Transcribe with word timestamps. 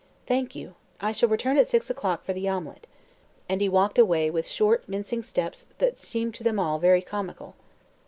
"Thank 0.25 0.55
you. 0.55 0.73
I 0.99 1.11
shall 1.11 1.29
return 1.29 1.59
at 1.59 1.67
six 1.67 1.87
o'clock 1.91 2.25
for 2.25 2.33
the 2.33 2.49
omelet," 2.49 2.87
and 3.47 3.61
he 3.61 3.69
walked 3.69 3.99
away 3.99 4.31
with 4.31 4.47
short, 4.47 4.83
mincing 4.89 5.21
steps 5.21 5.67
that 5.77 5.99
seemed 5.99 6.33
to 6.33 6.43
them 6.43 6.57
all 6.59 6.79
very 6.79 7.03
comical. 7.03 7.53